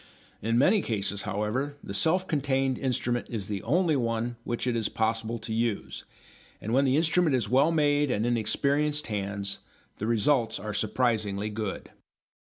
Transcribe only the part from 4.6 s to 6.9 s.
it is possible to use, and when